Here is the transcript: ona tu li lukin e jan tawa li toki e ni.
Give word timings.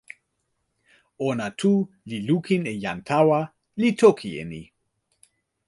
ona 1.27 1.47
tu 1.59 1.71
li 2.09 2.17
lukin 2.27 2.61
e 2.71 2.73
jan 2.83 2.99
tawa 3.09 3.39
li 3.81 3.89
toki 4.01 4.29
e 4.41 4.43
ni. 4.51 4.63